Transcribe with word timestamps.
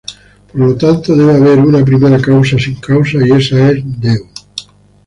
Por 0.51 0.59
lo 0.59 0.75
tanto, 0.77 1.15
debe 1.15 1.35
haber 1.35 1.59
una 1.59 1.85
primera 1.85 2.19
causa 2.19 2.57
sin 2.57 2.79
causa, 2.79 3.19
y 3.23 3.29
esa 3.33 3.69
es 3.69 3.83
Dios. 3.99 4.21